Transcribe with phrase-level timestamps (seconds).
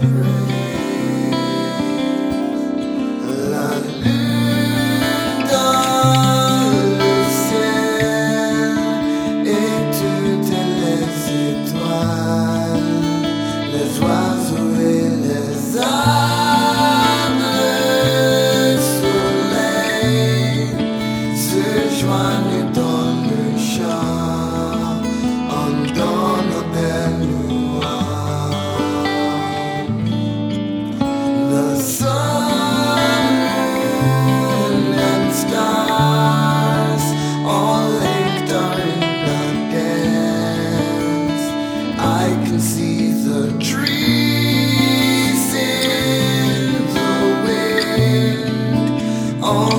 [0.00, 0.59] Christmas.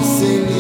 [0.04, 0.51] sim